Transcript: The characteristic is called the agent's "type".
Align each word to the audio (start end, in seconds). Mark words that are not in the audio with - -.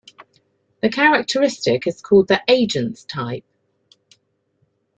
The 0.81 0.89
characteristic 0.89 1.85
is 1.85 2.01
called 2.01 2.27
the 2.27 2.41
agent's 2.47 3.03
"type". 3.03 3.45